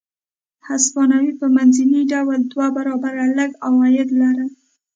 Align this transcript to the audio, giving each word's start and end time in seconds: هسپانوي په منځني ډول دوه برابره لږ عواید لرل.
هسپانوي 0.67 1.31
په 1.41 1.45
منځني 1.55 2.01
ډول 2.11 2.39
دوه 2.51 2.67
برابره 2.77 3.25
لږ 3.37 3.51
عواید 3.67 4.07
لرل. 4.21 4.49